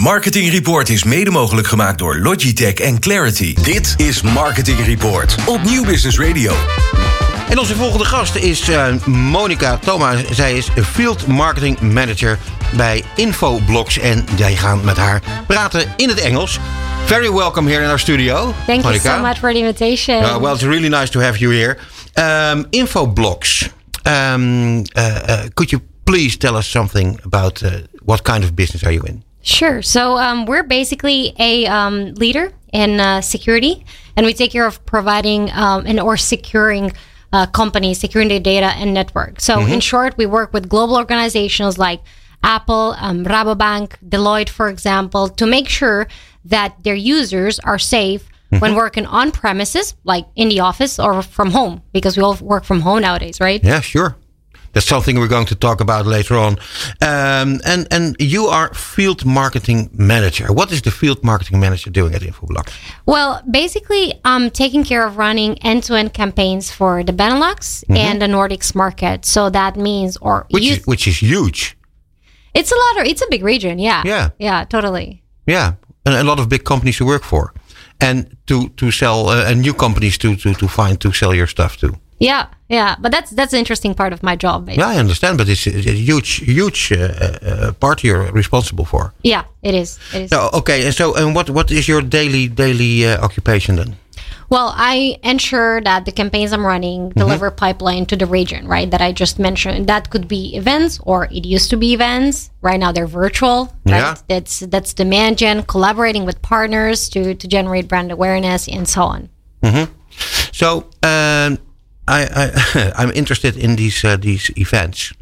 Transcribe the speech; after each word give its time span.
Marketing 0.00 0.50
Report 0.50 0.88
is 0.88 1.04
mede 1.04 1.30
mogelijk 1.30 1.66
gemaakt 1.66 1.98
door 1.98 2.18
Logitech 2.18 2.74
en 2.74 3.00
Clarity. 3.00 3.54
Dit 3.54 3.94
is 3.96 4.22
Marketing 4.22 4.84
Report 4.84 5.36
op 5.46 5.62
Nieuw 5.62 5.84
Business 5.84 6.18
Radio. 6.18 6.52
En 7.48 7.58
onze 7.58 7.74
volgende 7.74 8.04
gast 8.04 8.34
is 8.34 8.68
uh, 8.68 8.96
Monica 9.06 9.78
Thoma. 9.78 10.14
Zij 10.30 10.56
is 10.56 10.68
Field 10.84 11.26
Marketing 11.26 11.80
Manager 11.80 12.38
bij 12.76 13.02
Infoblox. 13.16 13.98
En 13.98 14.24
wij 14.36 14.56
gaan 14.56 14.84
met 14.84 14.96
haar 14.96 15.22
praten 15.46 15.84
in 15.96 16.08
het 16.08 16.20
Engels. 16.20 16.58
Very 17.04 17.32
welcome 17.32 17.70
here 17.70 17.82
in 17.82 17.88
our 17.88 17.98
studio. 17.98 18.54
Thank 18.66 18.82
Monica. 18.82 19.02
you 19.02 19.16
so 19.16 19.26
much 19.26 19.38
for 19.38 19.52
the 19.52 19.58
invitation. 19.58 20.22
Uh, 20.22 20.38
well, 20.38 20.52
it's 20.52 20.62
really 20.62 20.88
nice 20.88 21.10
to 21.10 21.20
have 21.20 21.38
you 21.38 21.54
here. 21.54 21.76
Um, 22.52 22.66
Infoblox. 22.70 23.68
Um, 24.02 24.76
uh, 24.76 24.82
uh, 25.02 25.40
could 25.54 25.70
you 25.70 25.82
please 26.04 26.36
tell 26.36 26.56
us 26.56 26.70
something 26.70 27.18
about 27.24 27.62
uh, 27.62 27.70
what 28.04 28.22
kind 28.22 28.44
of 28.44 28.54
business 28.54 28.84
are 28.84 28.94
you 28.94 29.06
in? 29.06 29.28
Sure. 29.42 29.82
So 29.82 30.16
um, 30.16 30.44
we're 30.44 30.62
basically 30.62 31.34
a 31.38 31.66
um, 31.66 32.14
leader 32.14 32.52
in 32.72 33.00
uh, 33.00 33.20
security, 33.20 33.84
and 34.16 34.26
we 34.26 34.34
take 34.34 34.50
care 34.50 34.66
of 34.66 34.84
providing 34.86 35.50
um, 35.52 35.86
and 35.86 35.98
or 35.98 36.16
securing 36.16 36.92
uh, 37.32 37.46
companies, 37.46 37.98
securing 38.00 38.28
their 38.28 38.40
data 38.40 38.66
and 38.76 38.92
network. 38.92 39.40
So 39.40 39.60
in 39.66 39.80
short, 39.80 40.16
we 40.18 40.26
work 40.26 40.52
with 40.52 40.68
global 40.68 40.96
organizations 40.96 41.78
like 41.78 42.00
Apple, 42.42 42.94
um, 42.98 43.24
Rabobank, 43.24 43.96
Deloitte, 44.06 44.48
for 44.48 44.68
example, 44.68 45.28
to 45.28 45.46
make 45.46 45.68
sure 45.68 46.08
that 46.44 46.82
their 46.82 46.94
users 46.94 47.58
are 47.60 47.78
safe 47.78 48.28
when 48.58 48.74
working 48.74 49.06
on 49.06 49.30
premises, 49.30 49.94
like 50.02 50.26
in 50.34 50.48
the 50.48 50.60
office 50.60 50.98
or 50.98 51.22
from 51.22 51.52
home, 51.52 51.82
because 51.92 52.16
we 52.16 52.22
all 52.22 52.36
work 52.40 52.64
from 52.64 52.80
home 52.80 53.00
nowadays, 53.00 53.38
right? 53.40 53.62
Yeah, 53.62 53.80
sure. 53.80 54.16
That's 54.72 54.86
something 54.86 55.18
we're 55.18 55.28
going 55.28 55.46
to 55.46 55.54
talk 55.56 55.80
about 55.80 56.06
later 56.06 56.36
on. 56.36 56.52
Um, 57.00 57.60
and 57.64 57.86
and 57.90 58.16
you 58.18 58.46
are 58.46 58.72
field 58.74 59.24
marketing 59.24 59.90
manager. 59.92 60.52
What 60.52 60.70
is 60.72 60.80
the 60.82 60.90
field 60.90 61.24
marketing 61.24 61.58
manager 61.60 61.90
doing 61.90 62.14
at 62.14 62.22
Infoblox? 62.22 62.72
Well, 63.06 63.42
basically, 63.50 64.14
I'm 64.24 64.50
taking 64.50 64.84
care 64.84 65.04
of 65.06 65.16
running 65.18 65.58
end-to-end 65.64 66.12
campaigns 66.12 66.70
for 66.70 67.02
the 67.04 67.12
Benelux 67.12 67.82
and 67.88 68.20
the 68.22 68.26
Nordics 68.26 68.74
market. 68.74 69.24
So 69.24 69.50
that 69.50 69.76
means, 69.76 70.16
or 70.20 70.46
Which 70.50 70.64
is, 70.70 70.86
which 70.86 71.06
is 71.08 71.20
huge. 71.20 71.76
it's 72.54 72.72
a 72.72 72.76
lot 72.76 73.00
of, 73.00 73.10
it's 73.10 73.22
a 73.22 73.26
big 73.30 73.42
region. 73.42 73.78
Yeah. 73.78 74.02
Yeah. 74.04 74.30
Yeah, 74.38 74.64
totally. 74.64 75.22
Yeah, 75.46 75.72
and 76.04 76.14
a 76.14 76.22
lot 76.24 76.38
of 76.38 76.48
big 76.48 76.62
companies 76.64 76.96
to 76.98 77.04
work 77.06 77.24
for, 77.24 77.52
and 78.00 78.36
to 78.46 78.68
to 78.76 78.90
sell 78.92 79.28
uh, 79.28 79.50
and 79.50 79.60
new 79.62 79.74
companies 79.74 80.16
to 80.18 80.36
to 80.36 80.54
to 80.54 80.68
find 80.68 81.00
to 81.00 81.12
sell 81.12 81.34
your 81.34 81.48
stuff 81.48 81.76
to. 81.78 81.88
Yeah. 82.20 82.46
Yeah. 82.68 82.96
But 83.00 83.10
that's, 83.12 83.30
that's 83.30 83.50
the 83.50 83.58
interesting 83.58 83.94
part 83.94 84.12
of 84.12 84.22
my 84.22 84.36
job. 84.36 84.66
Basically. 84.66 84.82
Yeah, 84.82 84.90
I 84.90 85.00
understand, 85.00 85.38
but 85.38 85.48
it's, 85.48 85.66
it's 85.66 85.86
a 85.86 85.92
huge 85.92 86.44
huge 86.46 86.92
uh, 86.92 86.96
uh, 86.96 87.72
part 87.72 88.04
you're 88.04 88.30
responsible 88.32 88.84
for. 88.84 89.12
Yeah, 89.22 89.44
it 89.62 89.74
is. 89.74 89.98
It 90.14 90.22
is. 90.22 90.30
So 90.30 90.50
okay, 90.52 90.84
and 90.86 90.94
so 90.94 91.14
and 91.16 91.34
what 91.34 91.50
what 91.50 91.70
is 91.70 91.88
your 91.88 92.02
daily 92.02 92.46
daily 92.46 93.06
uh, 93.06 93.24
occupation 93.24 93.76
then? 93.76 93.96
Well, 94.50 94.72
I 94.76 95.16
ensure 95.22 95.80
that 95.82 96.04
the 96.04 96.12
campaigns 96.12 96.52
I'm 96.52 96.66
running 96.66 97.10
deliver 97.10 97.50
pipeline 97.52 98.04
to 98.06 98.16
the 98.16 98.26
region, 98.26 98.66
right? 98.66 98.90
That 98.90 99.00
I 99.00 99.12
just 99.12 99.38
mentioned. 99.38 99.86
That 99.86 100.10
could 100.10 100.26
be 100.26 100.56
events, 100.56 100.98
or 101.04 101.26
it 101.26 101.44
used 101.46 101.70
to 101.70 101.76
be 101.76 101.94
events. 101.94 102.50
Right 102.60 102.80
now, 102.80 102.90
they're 102.92 103.06
virtual. 103.06 103.72
Right? 103.86 103.98
Yeah. 103.98 104.14
That's 104.26 104.60
that's 104.60 104.92
demand 104.92 105.38
gen, 105.38 105.62
collaborating 105.62 106.26
with 106.26 106.42
partners 106.42 107.08
to 107.10 107.34
to 107.34 107.48
generate 107.48 107.86
brand 107.88 108.10
awareness 108.12 108.68
and 108.68 108.88
so 108.88 109.02
on. 109.02 109.28
So 110.52 110.90
um, 111.02 111.58
I, 112.10 112.20
I 112.34 112.92
I'm 112.96 113.10
interested 113.12 113.56
in 113.56 113.76
these 113.76 114.04
uh, 114.04 114.16
these 114.16 114.50
events 114.56 115.12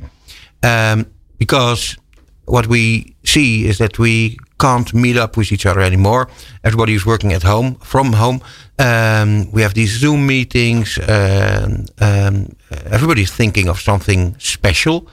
um, 0.62 1.06
because 1.39 1.97
what 2.45 2.67
we 2.67 3.14
see 3.25 3.67
is 3.67 3.78
that 3.78 3.98
we 3.98 4.39
can't 4.58 4.92
meet 4.95 5.17
up 5.17 5.36
with 5.36 5.53
each 5.53 5.67
other 5.67 5.80
anymore. 5.80 6.28
Everybody 6.64 6.95
is 6.95 7.05
working 7.05 7.33
at 7.33 7.42
home 7.42 7.77
from 7.77 8.14
home. 8.14 8.41
Um, 8.78 9.50
we 9.53 9.62
have 9.62 9.75
these 9.75 9.98
Zoom 9.98 10.27
meetings. 10.27 10.98
Um, 10.98 11.84
um, 12.00 12.56
everybody's 12.91 13.30
thinking 13.30 13.68
of 13.68 13.80
something 13.80 14.35
special. 14.39 15.07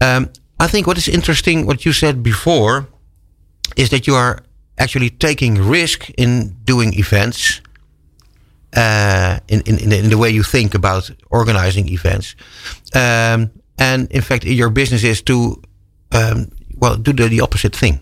Um, 0.00 0.28
I 0.60 0.66
think 0.66 0.86
what 0.86 0.98
is 0.98 1.08
interesting, 1.08 1.66
what 1.66 1.84
you 1.84 1.92
said 1.92 2.22
before, 2.22 2.86
is 3.76 3.88
that 3.90 4.06
you 4.06 4.14
are 4.14 4.40
actually 4.78 5.10
taking 5.10 5.54
risk 5.54 6.10
in 6.18 6.56
doing 6.64 6.98
events 6.98 7.60
uh, 8.76 9.38
in, 9.48 9.60
in, 9.62 9.78
in, 9.78 9.88
the, 9.90 9.98
in 9.98 10.10
the 10.10 10.18
way 10.18 10.30
you 10.30 10.42
think 10.42 10.74
about 10.74 11.10
organizing 11.30 11.88
events. 11.88 12.34
Um, 12.94 13.50
and 13.78 14.10
in 14.10 14.22
fact, 14.22 14.44
your 14.44 14.70
business 14.70 15.04
is 15.04 15.22
to, 15.22 15.60
um, 16.12 16.50
well, 16.76 16.96
do 16.96 17.12
the, 17.12 17.28
the 17.28 17.40
opposite 17.40 17.74
thing, 17.76 18.00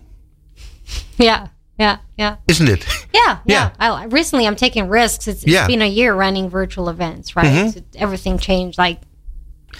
Yeah, 1.18 1.48
yeah, 1.78 1.98
yeah, 2.18 2.36
isn't 2.48 2.68
it? 2.68 2.84
yeah, 3.14 3.38
Yeah. 3.46 3.70
yeah. 3.80 3.92
I, 3.92 4.04
recently, 4.04 4.46
I'm 4.46 4.56
taking 4.56 4.88
risks. 4.88 5.28
It's, 5.28 5.46
Yeah. 5.46 5.60
it's 5.60 5.68
been 5.68 5.82
a 5.82 5.88
year 5.88 6.14
running 6.14 6.50
virtual 6.50 6.88
events, 6.88 7.36
right? 7.36 7.72
So 7.72 7.80
everything 7.94 8.38
changed 8.38 8.78
like 8.78 9.00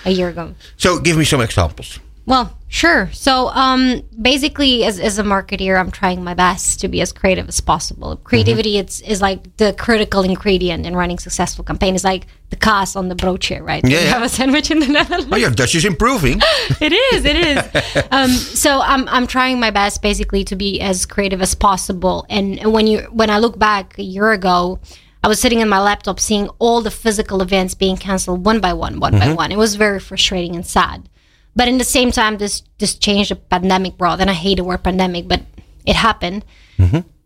a 0.04 0.10
year 0.10 0.28
ago. 0.28 0.54
so 0.76 0.98
give 1.00 1.16
me 1.16 1.24
some 1.24 1.40
examples. 1.42 1.98
Well, 2.26 2.56
sure. 2.70 3.10
So, 3.12 3.48
um, 3.48 4.02
basically, 4.20 4.84
as, 4.84 4.98
as 4.98 5.18
a 5.18 5.22
marketeer, 5.22 5.78
I'm 5.78 5.90
trying 5.90 6.24
my 6.24 6.32
best 6.32 6.80
to 6.80 6.88
be 6.88 7.02
as 7.02 7.12
creative 7.12 7.46
as 7.48 7.60
possible. 7.60 8.16
Creativity 8.16 8.78
it's, 8.78 9.00
is 9.02 9.20
like 9.20 9.56
the 9.58 9.74
critical 9.74 10.22
ingredient 10.22 10.86
in 10.86 10.96
running 10.96 11.18
successful 11.18 11.62
campaign. 11.64 11.94
It's 11.94 12.04
like 12.04 12.26
the 12.48 12.56
kaas 12.56 12.96
on 12.96 13.08
the 13.08 13.14
broodje, 13.14 13.60
right? 13.60 13.84
Yeah, 13.84 13.98
You 13.98 14.04
yeah. 14.06 14.12
have 14.14 14.22
a 14.22 14.28
sandwich 14.28 14.70
in 14.70 14.78
the 14.78 14.86
Netherlands. 14.88 15.28
Oh, 15.30 15.36
your 15.36 15.50
Dutch 15.50 15.74
is 15.74 15.84
improving. 15.84 16.40
it 16.80 16.92
is. 16.92 17.24
It 17.26 17.36
is. 17.36 18.04
um, 18.10 18.30
so 18.30 18.80
I'm 18.80 19.06
I'm 19.08 19.26
trying 19.26 19.60
my 19.60 19.70
best 19.70 20.00
basically 20.00 20.44
to 20.44 20.56
be 20.56 20.80
as 20.80 21.04
creative 21.04 21.42
as 21.42 21.54
possible. 21.54 22.24
And 22.30 22.72
when 22.72 22.86
you 22.86 23.00
when 23.12 23.28
I 23.28 23.38
look 23.38 23.58
back 23.58 23.98
a 23.98 24.02
year 24.02 24.30
ago, 24.32 24.80
I 25.22 25.28
was 25.28 25.38
sitting 25.38 25.60
in 25.60 25.68
my 25.68 25.80
laptop 25.80 26.18
seeing 26.18 26.48
all 26.58 26.80
the 26.80 26.90
physical 26.90 27.42
events 27.42 27.74
being 27.74 27.98
canceled 27.98 28.46
one 28.46 28.60
by 28.60 28.72
one, 28.72 29.00
one 29.00 29.18
by 29.18 29.34
one. 29.34 29.52
It 29.52 29.58
was 29.58 29.74
very 29.74 30.00
frustrating 30.00 30.56
and 30.56 30.66
sad. 30.66 31.09
But 31.56 31.68
in 31.68 31.78
the 31.78 31.84
same 31.84 32.10
time, 32.12 32.38
this 32.38 32.62
this 32.78 32.94
change 32.94 33.28
the 33.28 33.36
pandemic 33.36 33.96
brought, 33.98 34.20
and 34.20 34.30
I 34.30 34.34
hate 34.34 34.56
the 34.56 34.64
word 34.64 34.82
pandemic, 34.84 35.28
but 35.28 35.42
it 35.86 35.96
happened. 35.96 36.44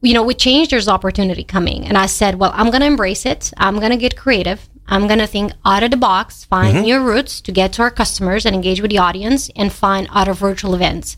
You 0.00 0.12
know, 0.14 0.22
with 0.22 0.38
change, 0.38 0.68
there's 0.68 0.88
opportunity 0.88 1.44
coming, 1.44 1.86
and 1.86 1.96
I 1.96 2.06
said, 2.06 2.34
well, 2.34 2.52
I'm 2.54 2.70
gonna 2.70 2.84
embrace 2.86 3.24
it. 3.24 3.52
I'm 3.56 3.78
gonna 3.80 3.96
get 3.96 4.16
creative. 4.16 4.68
I'm 4.86 5.06
gonna 5.08 5.26
think 5.26 5.52
out 5.64 5.82
of 5.82 5.90
the 5.90 5.96
box, 5.96 6.44
find 6.44 6.82
new 6.82 6.98
routes 7.00 7.40
to 7.42 7.52
get 7.52 7.72
to 7.74 7.82
our 7.82 7.90
customers 7.90 8.44
and 8.44 8.54
engage 8.54 8.80
with 8.82 8.90
the 8.90 8.98
audience, 8.98 9.50
and 9.56 9.72
find 9.72 10.08
other 10.10 10.34
virtual 10.34 10.74
events. 10.74 11.16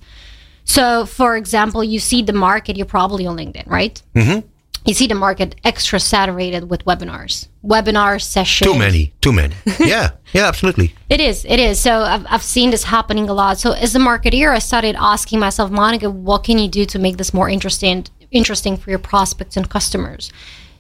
So, 0.65 1.07
for 1.07 1.37
example, 1.37 1.83
you 1.83 1.99
see 2.01 2.23
the 2.23 2.33
market. 2.33 2.77
You're 2.77 2.87
probably 2.87 3.27
on 3.27 3.37
LinkedIn, 3.37 3.67
right? 3.67 4.01
Mm-hmm. 4.15 4.47
You 4.87 4.95
see 4.95 5.09
the 5.09 5.17
market 5.17 5.57
extra 5.65 5.99
saturated 5.99 6.71
with 6.71 6.85
webinars, 6.85 7.49
webinar 7.65 8.23
sessions. 8.23 8.71
too 8.71 8.79
many, 8.79 9.13
too 9.21 9.33
many. 9.33 9.55
yeah, 9.81 10.11
yeah, 10.33 10.47
absolutely. 10.47 10.95
It 11.11 11.21
is. 11.21 11.45
It 11.45 11.59
is. 11.59 11.81
So 11.81 12.03
I've, 12.03 12.25
I've 12.29 12.43
seen 12.43 12.71
this 12.71 12.85
happening 12.85 13.29
a 13.29 13.33
lot. 13.33 13.59
So 13.59 13.73
as 13.73 13.97
a 13.97 13.99
marketeer, 13.99 14.51
I 14.51 14.61
started 14.61 14.95
asking 14.97 15.41
myself, 15.41 15.73
Monica, 15.73 16.09
what 16.09 16.45
can 16.45 16.59
you 16.59 16.69
do 16.69 16.87
to 16.87 17.01
make 17.01 17.17
this 17.17 17.35
more 17.35 17.49
interesting, 17.49 18.07
interesting 18.31 18.77
for 18.77 18.91
your 18.91 19.01
prospects 19.01 19.57
and 19.57 19.69
customers? 19.69 20.33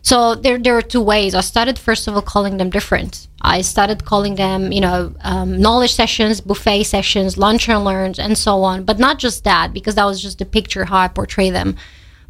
So 0.02 0.36
there, 0.36 0.56
there 0.56 0.76
are 0.76 0.82
two 0.82 1.02
ways. 1.02 1.34
I 1.34 1.40
started 1.40 1.76
first 1.76 2.06
of 2.06 2.14
all 2.14 2.22
calling 2.22 2.58
them 2.58 2.70
different. 2.70 3.26
I 3.42 3.62
started 3.62 4.04
calling 4.04 4.36
them, 4.36 4.70
you 4.70 4.80
know, 4.80 5.12
um, 5.22 5.60
knowledge 5.60 5.94
sessions, 5.94 6.40
buffet 6.40 6.84
sessions, 6.84 7.36
lunch 7.36 7.68
and 7.68 7.84
learns, 7.84 8.20
and 8.20 8.38
so 8.38 8.62
on. 8.62 8.84
But 8.84 9.00
not 9.00 9.18
just 9.18 9.42
that, 9.42 9.72
because 9.72 9.96
that 9.96 10.04
was 10.04 10.22
just 10.22 10.38
the 10.38 10.44
picture 10.44 10.84
how 10.84 10.98
I 10.98 11.08
portray 11.08 11.50
them. 11.50 11.74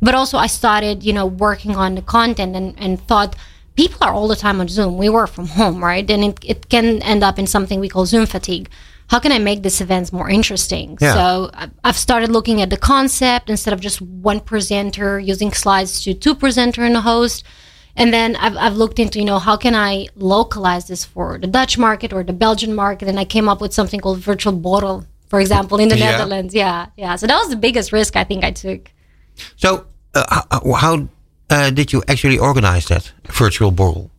But 0.01 0.15
also 0.15 0.39
I 0.39 0.47
started, 0.47 1.03
you 1.03 1.13
know, 1.13 1.27
working 1.27 1.75
on 1.77 1.95
the 1.95 2.03
content 2.03 2.55
and, 2.55 2.75
and 2.79 3.01
thought 3.01 3.35
people 3.77 3.99
are 4.03 4.13
all 4.13 4.29
the 4.29 4.37
time 4.37 4.61
on 4.61 4.69
Zoom. 4.69 4.99
We 4.99 5.09
work 5.09 5.31
from 5.31 5.47
home, 5.47 5.83
right? 5.83 6.09
And 6.11 6.25
it, 6.25 6.39
it 6.45 6.69
can 6.69 7.03
end 7.03 7.23
up 7.23 7.39
in 7.39 7.47
something 7.47 7.81
we 7.81 7.89
call 7.89 8.07
Zoom 8.07 8.27
fatigue. 8.27 8.69
How 9.09 9.21
can 9.21 9.31
I 9.31 9.39
make 9.39 9.63
these 9.63 9.81
events 9.81 10.13
more 10.13 10.29
interesting? 10.29 10.99
Yeah. 11.01 11.15
So 11.15 11.51
I've 11.85 11.97
started 11.97 12.31
looking 12.31 12.61
at 12.61 12.71
the 12.71 12.77
concept 12.77 13.49
instead 13.49 13.73
of 13.73 13.81
just 13.81 14.03
one 14.03 14.41
presenter 14.41 15.19
using 15.21 15.53
slides 15.53 16.03
to 16.05 16.13
two 16.15 16.35
presenter 16.35 16.83
and 16.83 16.97
a 16.97 17.01
host. 17.01 17.45
And 17.95 18.13
then 18.13 18.37
I've, 18.37 18.57
I've 18.57 18.77
looked 18.77 18.99
into, 18.99 19.19
you 19.21 19.25
know, 19.25 19.39
how 19.39 19.57
can 19.57 19.75
I 19.75 20.09
localize 20.17 20.89
this 20.89 21.05
for 21.05 21.39
the 21.39 21.47
Dutch 21.47 21.79
market 21.79 22.13
or 22.13 22.25
the 22.25 22.33
Belgian 22.33 22.75
market? 22.75 23.09
And 23.09 23.19
I 23.19 23.25
came 23.25 23.49
up 23.49 23.61
with 23.61 23.73
something 23.73 24.01
called 24.01 24.19
virtual 24.19 24.53
borrel, 24.53 25.07
for 25.29 25.41
example, 25.41 25.79
in 25.79 25.89
the 25.89 25.97
Yeah. 25.97 26.11
Netherlands. 26.11 26.53
Yeah. 26.55 26.87
Yeah. 26.97 27.15
So 27.17 27.27
that 27.29 27.39
was 27.39 27.49
the 27.49 27.57
biggest 27.57 27.93
risk 27.93 28.17
I 28.17 28.25
think 28.25 28.45
I 28.45 28.51
took. 28.51 28.91
So, 29.57 29.87
uh, 30.15 30.43
how, 30.51 30.73
how 30.73 31.09
uh, 31.51 31.71
did 31.71 31.93
you 31.93 32.03
actually 32.09 32.39
organize 32.39 32.87
that 32.87 33.13
virtual 33.29 33.71
borrel? 33.71 34.11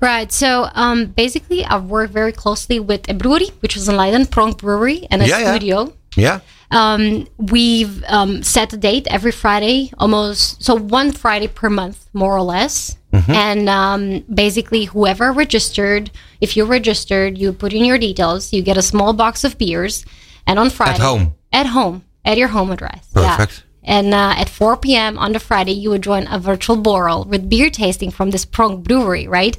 Right. 0.00 0.32
So 0.32 0.68
um, 0.74 1.06
basically, 1.06 1.64
I've 1.64 1.84
worked 1.84 2.12
very 2.12 2.32
closely 2.32 2.80
with 2.80 3.08
a 3.10 3.14
brewery, 3.14 3.48
which 3.60 3.76
is 3.76 3.88
in 3.88 3.96
Leiden, 3.96 4.24
Pronck 4.24 4.58
Brewery, 4.58 5.06
and 5.10 5.20
a 5.22 5.28
Yeah, 5.28 5.40
yeah. 5.40 5.50
studio. 5.52 5.92
Yeah. 6.16 6.40
Um, 6.70 7.26
we've 7.36 8.02
um, 8.04 8.42
set 8.42 8.72
a 8.72 8.76
date 8.76 9.06
every 9.10 9.32
Friday, 9.32 9.92
almost 9.98 10.62
so 10.62 10.74
one 10.74 11.12
Friday 11.12 11.48
per 11.48 11.68
month, 11.68 12.08
more 12.12 12.34
or 12.34 12.42
less. 12.42 12.96
Mm-hmm. 13.12 13.32
And 13.32 13.68
um, 13.68 14.24
basically, 14.32 14.84
whoever 14.84 15.32
registered, 15.32 16.10
if 16.40 16.56
you 16.56 16.64
registered, 16.64 17.36
you 17.36 17.52
put 17.52 17.72
in 17.72 17.84
your 17.84 17.98
details, 17.98 18.52
you 18.52 18.62
get 18.62 18.76
a 18.76 18.82
small 18.82 19.12
box 19.12 19.44
of 19.44 19.58
beers, 19.58 20.06
and 20.46 20.58
on 20.58 20.70
Friday 20.70 20.94
at 20.94 21.00
home? 21.00 21.34
at 21.52 21.66
home, 21.66 22.04
at 22.24 22.38
your 22.38 22.48
home 22.48 22.70
address, 22.70 23.10
Perfect. 23.12 23.52
Yeah. 23.58 23.69
And 23.90 24.14
uh, 24.14 24.34
at 24.36 24.48
4 24.48 24.76
p.m. 24.76 25.18
on 25.18 25.32
the 25.32 25.40
Friday, 25.40 25.72
you 25.72 25.90
would 25.90 26.02
join 26.02 26.28
a 26.30 26.38
virtual 26.38 26.76
borrel 26.76 27.24
with 27.24 27.50
beer 27.50 27.70
tasting 27.70 28.12
from 28.12 28.30
this 28.30 28.46
Pronck 28.46 28.84
Brewery, 28.84 29.26
right? 29.26 29.56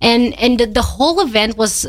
And 0.00 0.32
and 0.38 0.60
the, 0.60 0.66
the 0.66 0.82
whole 0.82 1.20
event 1.20 1.56
was, 1.56 1.84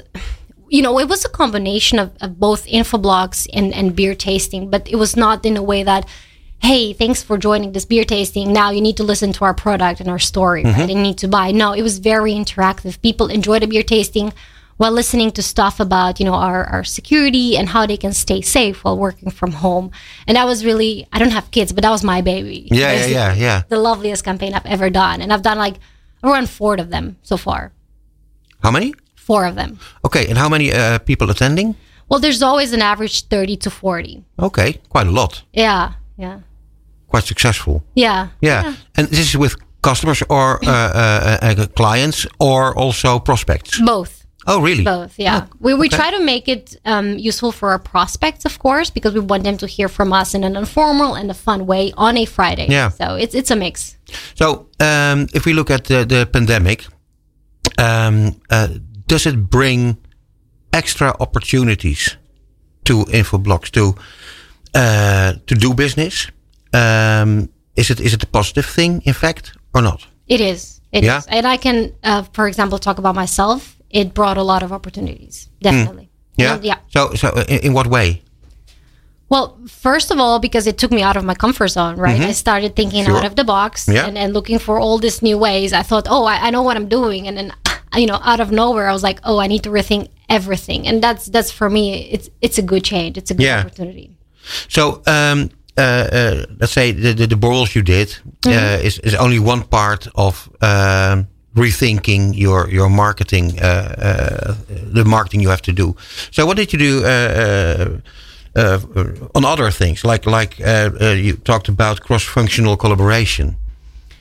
you 0.68 0.82
know, 0.82 0.98
it 1.00 1.08
was 1.08 1.24
a 1.26 1.30
combination 1.30 2.00
of, 2.00 2.10
of 2.22 2.40
both 2.40 2.66
Infoblox 2.66 3.48
and, 3.54 3.72
and 3.72 3.96
beer 3.96 4.16
tasting, 4.16 4.70
but 4.72 4.88
it 4.90 4.96
was 4.96 5.16
not 5.16 5.46
in 5.46 5.58
a 5.58 5.62
way 5.72 5.84
that, 5.84 6.08
hey, 6.64 6.92
thanks 6.94 7.22
for 7.22 7.38
joining 7.38 7.72
this 7.74 7.86
beer 7.86 8.04
tasting. 8.04 8.52
Now 8.52 8.72
you 8.72 8.82
need 8.82 8.98
to 8.98 9.04
listen 9.04 9.32
to 9.34 9.46
our 9.46 9.54
product 9.54 10.00
and 10.02 10.10
our 10.10 10.18
story, 10.32 10.64
right? 10.64 10.90
And 10.90 11.04
need 11.04 11.20
to 11.20 11.28
buy. 11.28 11.52
No, 11.52 11.74
it 11.74 11.84
was 11.84 12.00
very 12.00 12.34
interactive. 12.34 13.00
People 13.02 13.28
enjoyed 13.28 13.62
the 13.62 13.68
beer 13.68 13.84
tasting 13.84 14.34
while 14.78 14.92
listening 14.92 15.32
to 15.32 15.42
stuff 15.42 15.80
about, 15.80 16.20
you 16.20 16.26
know, 16.26 16.34
our, 16.34 16.66
our 16.66 16.84
security 16.84 17.58
and 17.58 17.70
how 17.70 17.86
they 17.86 17.98
can 17.98 18.14
stay 18.14 18.42
safe 18.42 18.84
while 18.84 18.98
working 18.98 19.32
from 19.32 19.52
home. 19.52 19.92
And 20.28 20.36
that 20.36 20.46
was 20.46 20.66
really, 20.66 21.08
I 21.14 21.20
don't 21.20 21.32
have 21.32 21.52
kids, 21.52 21.72
but 21.72 21.82
that 21.84 21.92
was 21.92 22.04
my 22.04 22.22
baby. 22.22 22.68
Yeah, 22.72 22.92
yeah, 22.94 23.06
yeah, 23.06 23.34
yeah. 23.34 23.62
The 23.70 23.78
loveliest 23.78 24.24
campaign 24.24 24.54
I've 24.54 24.66
ever 24.66 24.90
done. 24.90 25.22
And 25.22 25.32
I've 25.32 25.42
done 25.42 25.58
like 25.58 25.76
around 26.24 26.50
four 26.50 26.76
of 26.76 26.90
them 26.90 27.18
so 27.24 27.38
far. 27.38 27.72
How 28.62 28.72
many? 28.72 28.94
Four 29.16 29.46
of 29.46 29.56
them. 29.56 29.80
Okay, 30.04 30.28
and 30.28 30.38
how 30.38 30.50
many 30.50 30.72
uh, 30.72 31.00
people 31.00 31.30
attending? 31.30 31.76
Well, 32.10 32.20
there's 32.20 32.44
always 32.44 32.74
an 32.74 32.82
average 32.82 33.28
30 33.28 33.58
to 33.58 33.70
40. 33.70 34.24
Okay, 34.40 34.74
quite 34.90 35.08
a 35.08 35.12
lot. 35.12 35.44
Yeah, 35.54 35.94
yeah. 36.18 36.42
Quite 37.08 37.24
successful. 37.24 37.84
Yeah. 37.96 38.30
Yeah. 38.42 38.76
And 38.96 39.08
this 39.08 39.20
is 39.20 39.38
with 39.38 39.56
customers 39.82 40.24
or 40.30 40.60
uh, 40.66 40.70
uh, 40.70 41.38
uh, 41.42 41.66
clients 41.76 42.28
or 42.40 42.76
also 42.78 43.20
prospects? 43.20 43.80
Both. 43.80 44.25
Oh, 44.48 44.62
really? 44.62 44.84
Both, 44.84 45.18
yeah. 45.18 45.46
Oh, 45.46 45.58
we 45.60 45.74
we 45.74 45.88
okay. 45.88 45.98
try 45.98 46.12
to 46.12 46.20
make 46.20 46.48
it 46.48 46.76
um, 46.86 47.18
useful 47.18 47.52
for 47.52 47.72
our 47.72 47.80
prospects, 47.80 48.46
of 48.46 48.60
course, 48.60 48.92
because 48.92 49.14
we 49.14 49.20
want 49.20 49.44
them 49.44 49.58
to 49.58 49.68
hear 49.68 49.90
from 49.90 50.14
us 50.14 50.36
in 50.36 50.44
an 50.44 50.56
informal 50.56 51.16
and 51.16 51.32
a 51.32 51.34
fun 51.34 51.66
way 51.66 51.94
on 51.98 52.18
a 52.18 52.26
Friday. 52.26 52.68
Yeah. 52.70 52.90
So 52.90 53.16
it's 53.16 53.34
it's 53.34 53.52
a 53.52 53.56
mix. 53.56 53.98
So, 54.36 54.70
um, 54.80 55.28
if 55.34 55.46
we 55.46 55.54
look 55.54 55.72
at 55.72 55.86
the, 55.86 56.06
the 56.06 56.26
pandemic, 56.32 56.86
um, 57.80 58.40
uh, 58.52 58.68
does 59.08 59.26
it 59.26 59.50
bring 59.50 59.98
extra 60.74 61.16
opportunities 61.20 62.18
to 62.84 63.06
Infoblox 63.06 63.72
to 63.72 63.96
uh, 64.76 65.34
to 65.48 65.56
do 65.56 65.74
business? 65.74 66.30
Um, 66.72 67.50
is 67.76 67.90
it 67.90 68.00
is 68.00 68.14
it 68.14 68.24
a 68.24 68.28
positive 68.28 68.66
thing, 68.66 69.02
in 69.06 69.14
fact, 69.14 69.58
or 69.74 69.82
not? 69.82 70.06
It 70.28 70.40
is. 70.42 70.82
It 70.92 71.04
is. 71.04 71.08
Yeah. 71.08 71.22
And 71.28 71.48
I 71.48 71.58
can, 71.58 71.94
uh, 72.04 72.24
for 72.34 72.48
example, 72.48 72.80
talk 72.80 72.98
about 73.00 73.16
myself. 73.16 73.75
It 74.00 74.14
brought 74.14 74.38
a 74.38 74.44
lot 74.44 74.62
of 74.64 74.72
opportunities. 74.72 75.50
Definitely. 75.62 76.10
Hmm. 76.36 76.42
Yeah. 76.44 76.60
Yeah. 76.70 76.78
So, 76.96 77.14
so 77.16 77.28
uh, 77.30 77.46
in, 77.48 77.74
what 77.74 77.88
way? 77.88 78.22
Well, 79.30 79.58
first 79.68 80.12
of 80.12 80.20
all, 80.20 80.40
because 80.40 80.68
it 80.68 80.78
took 80.78 80.92
me 80.92 81.02
out 81.02 81.18
of 81.18 81.24
my 81.24 81.34
comfort 81.34 81.70
zone, 81.70 81.96
right? 81.98 82.22
I 82.22 82.34
started 82.34 82.76
thinking 82.76 83.04
Mm-hmm. 83.04 83.12
Sure. 83.12 83.20
out 83.20 83.26
of 83.32 83.36
the 83.36 83.44
box 83.44 83.88
Yeah. 83.88 84.06
and, 84.08 84.18
and 84.18 84.34
looking 84.34 84.60
for 84.60 84.76
all 84.80 84.98
these 85.00 85.22
new 85.22 85.38
ways. 85.38 85.74
I 85.74 85.84
thought, 85.84 86.08
oh, 86.10 86.26
I, 86.26 86.36
I 86.48 86.50
know 86.52 86.62
what 86.68 86.76
I'm 86.78 86.88
doing, 86.90 87.28
and 87.28 87.36
then 87.38 87.52
you 88.02 88.06
know, 88.06 88.20
out 88.32 88.40
of 88.40 88.50
nowhere, 88.52 88.88
I 88.90 88.94
was 88.94 89.04
like, 89.04 89.20
oh, 89.24 89.40
I 89.44 89.48
need 89.48 89.64
to 89.64 89.70
rethink 89.72 90.10
everything, 90.30 90.88
and 90.88 91.02
that's 91.02 91.26
that's 91.36 91.52
for 91.52 91.70
me, 91.70 91.84
it's 92.16 92.30
it's 92.42 92.58
a 92.60 92.62
good 92.72 92.84
change, 92.84 93.18
it's 93.18 93.32
a 93.32 93.34
good 93.34 93.46
Yeah. 93.46 93.60
opportunity. 93.66 94.10
So, 94.68 95.02
um, 95.08 95.50
uh, 95.78 95.82
uh, 95.82 96.46
let's 96.60 96.74
say 96.74 96.92
the 96.94 97.14
the, 97.14 97.28
the 97.28 97.36
borrels 97.38 97.74
you 97.76 97.82
did 97.84 98.16
uh, 98.48 98.80
is 98.88 99.00
is 99.00 99.16
only 99.16 99.40
one 99.40 99.64
part 99.64 100.08
of 100.16 100.50
um, 100.62 101.28
rethinking 101.56 102.34
your 102.38 102.70
your 102.70 102.90
marketing, 102.90 103.60
uh, 103.62 103.66
uh, 103.66 104.56
the 104.94 105.04
marketing 105.06 105.42
you 105.42 105.50
have 105.50 105.62
to 105.62 105.72
do. 105.72 105.96
So, 106.32 106.46
what 106.46 106.58
did 106.58 106.72
you 106.74 106.80
do? 106.80 107.04
Uh, 107.06 107.10
uh, 107.10 108.00
uh, 108.56 108.80
on 109.36 109.44
other 109.46 109.72
things, 109.72 110.04
like 110.04 110.26
like 110.26 110.56
uh, 110.62 110.90
uh, 111.02 111.12
you 111.14 111.34
talked 111.44 111.68
about 111.68 112.00
cross-functional 112.02 112.78
collaboration. 112.78 113.56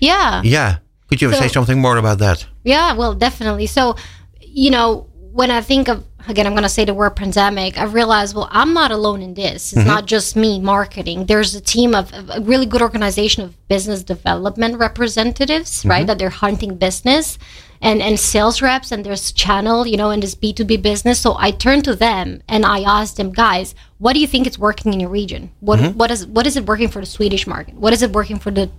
Yeah. 0.00 0.42
Yeah, 0.44 0.76
could 1.08 1.22
you 1.22 1.30
So- 1.32 1.38
say 1.40 1.48
something 1.48 1.80
more 1.80 1.96
about 1.98 2.18
that? 2.18 2.46
Yeah, 2.64 2.96
well, 2.96 3.14
definitely. 3.14 3.66
So, 3.66 3.94
you 4.40 4.70
know, 4.70 5.06
when 5.32 5.50
I 5.50 5.60
think 5.62 5.88
of 5.88 6.02
again, 6.28 6.46
I'm 6.46 6.52
going 6.52 6.62
to 6.62 6.68
say 6.68 6.84
the 6.84 6.94
word 6.94 7.16
pandemic. 7.16 7.78
I 7.78 7.84
realized, 7.84 8.34
well, 8.34 8.48
I'm 8.50 8.72
not 8.72 8.90
alone 8.90 9.22
in 9.22 9.34
this. 9.34 9.72
It's 9.72 9.80
mm-hmm. 9.80 9.88
not 9.88 10.06
just 10.06 10.36
me 10.36 10.58
marketing. 10.60 11.26
There's 11.26 11.54
a 11.54 11.60
team 11.60 11.94
of 11.94 12.12
a 12.12 12.40
really 12.40 12.66
good 12.66 12.82
organization 12.82 13.44
of 13.44 13.68
business 13.68 14.02
development 14.02 14.78
representatives, 14.78 15.84
right? 15.84 16.00
Mm-hmm. 16.00 16.06
That 16.06 16.18
they're 16.18 16.30
hunting 16.30 16.76
business 16.76 17.38
and 17.80 18.00
and 18.00 18.18
sales 18.18 18.62
reps, 18.62 18.92
and 18.92 19.04
there's 19.04 19.32
channel, 19.32 19.86
you 19.86 19.96
know, 19.96 20.10
in 20.10 20.20
this 20.20 20.34
B2B 20.34 20.80
business. 20.82 21.20
So 21.20 21.36
I 21.38 21.50
turned 21.50 21.84
to 21.84 21.94
them 21.94 22.42
and 22.48 22.64
I 22.64 22.80
asked 22.80 23.16
them, 23.18 23.30
guys, 23.30 23.74
what 23.98 24.14
do 24.14 24.20
you 24.20 24.26
think 24.26 24.46
is 24.46 24.58
working 24.58 24.92
in 24.92 25.00
your 25.00 25.10
region? 25.10 25.50
What 25.60 25.78
mm-hmm. 25.78 25.98
what 25.98 26.10
is 26.10 26.26
what 26.26 26.46
is 26.46 26.56
it 26.56 26.66
working 26.66 26.88
for 26.88 27.00
the 27.00 27.06
Swedish 27.06 27.46
market? 27.46 27.74
What 27.74 27.92
is 27.92 28.02
it 28.02 28.12
working 28.12 28.38
for 28.38 28.50
the 28.50 28.70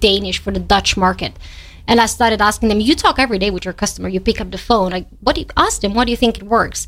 Danish, 0.00 0.38
for 0.38 0.50
the 0.50 0.60
Dutch 0.60 0.96
market? 0.96 1.34
And 1.86 2.00
I 2.00 2.06
started 2.06 2.40
asking 2.40 2.68
them, 2.68 2.80
you 2.80 2.94
talk 2.94 3.18
every 3.18 3.38
day 3.38 3.50
with 3.50 3.64
your 3.64 3.74
customer, 3.74 4.08
you 4.08 4.20
pick 4.20 4.40
up 4.40 4.50
the 4.50 4.58
phone, 4.58 4.92
like, 4.92 5.06
what 5.20 5.34
do 5.34 5.40
you 5.42 5.46
ask 5.56 5.80
them? 5.80 5.94
What 5.94 6.04
do 6.04 6.10
you 6.10 6.16
think 6.16 6.36
it 6.38 6.44
works? 6.44 6.86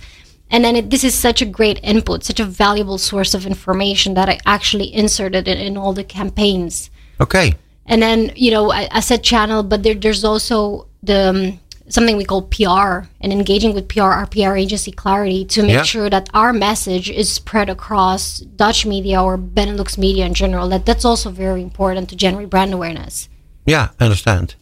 And 0.51 0.65
then 0.65 0.77
it, 0.77 0.91
this 0.91 1.03
is 1.03 1.15
such 1.15 1.41
a 1.41 1.47
great 1.47 1.81
input, 1.83 2.25
such 2.25 2.39
a 2.39 2.45
valuable 2.45 2.99
source 2.99 3.33
of 3.35 3.47
information 3.47 4.15
that 4.15 4.29
I 4.29 4.39
actually 4.45 4.95
inserted 4.95 5.49
it 5.49 5.59
in 5.59 5.77
all 5.77 5.93
the 5.95 6.05
campaigns. 6.05 6.91
Okay. 7.21 7.55
And 7.87 8.03
then, 8.03 8.33
you 8.37 8.51
know, 8.51 8.71
I, 8.71 8.89
I 8.91 9.01
said 9.01 9.25
channel, 9.25 9.63
but 9.63 9.83
there, 9.83 9.95
there's 9.95 10.25
also 10.25 10.87
the 11.03 11.31
um, 11.31 11.61
something 11.89 12.17
we 12.17 12.25
call 12.25 12.43
PR 12.43 13.07
and 13.21 13.33
engaging 13.33 13.75
with 13.75 13.89
PR, 13.89 14.03
our 14.03 14.27
PR 14.27 14.57
agency 14.57 14.93
Clarity, 14.93 15.45
to 15.47 15.63
make 15.63 15.73
Yeah. 15.73 15.83
sure 15.83 16.09
that 16.11 16.29
our 16.33 16.53
message 16.53 17.11
is 17.11 17.31
spread 17.31 17.69
across 17.69 18.39
Dutch 18.41 18.87
media 18.87 19.23
or 19.23 19.37
Benelux 19.37 19.99
media 19.99 20.27
in 20.27 20.35
general. 20.35 20.69
That 20.69 20.87
that's 20.87 21.05
also 21.05 21.31
very 21.31 21.63
important 21.63 22.09
to 22.11 22.17
generate 22.17 22.51
brand 22.51 22.73
awareness. 22.73 23.29
Yeah, 23.67 23.89
I 24.01 24.05
understand. 24.05 24.55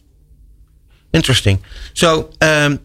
Interesting. 1.13 1.59
So, 1.93 2.29
um, 2.41 2.79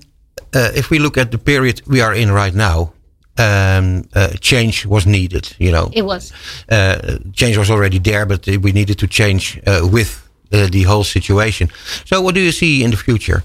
uh, 0.54 0.70
if 0.74 0.90
we 0.90 0.98
look 0.98 1.16
at 1.18 1.30
the 1.30 1.38
period 1.38 1.82
we 1.86 2.00
are 2.00 2.14
in 2.14 2.30
right 2.32 2.54
now, 2.54 2.92
um, 3.38 4.04
uh, 4.14 4.28
change 4.40 4.86
was 4.86 5.04
needed. 5.06 5.54
You 5.58 5.70
know, 5.70 5.90
It 5.92 6.02
was. 6.04 6.32
uh, 6.70 7.18
change 7.32 7.56
was 7.58 7.70
already 7.70 7.98
there, 8.00 8.26
but 8.26 8.46
we 8.46 8.72
needed 8.72 8.98
to 8.98 9.06
change 9.06 9.60
uh, 9.66 9.86
with 9.92 10.26
uh, 10.52 10.68
the 10.70 10.82
whole 10.84 11.04
situation. 11.04 11.68
So, 12.04 12.20
what 12.22 12.34
do 12.34 12.40
you 12.40 12.52
see 12.52 12.82
in 12.82 12.90
the 12.90 12.96
future? 12.96 13.42